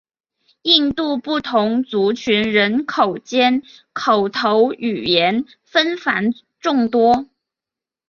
[0.63, 3.61] 印度不同族群人口间
[3.93, 7.27] 口头语言纷繁众多。